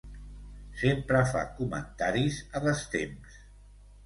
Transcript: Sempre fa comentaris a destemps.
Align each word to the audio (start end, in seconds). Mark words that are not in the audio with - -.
Sempre 0.83 1.21
fa 1.33 1.43
comentaris 1.59 2.41
a 2.59 2.63
destemps. 2.65 3.39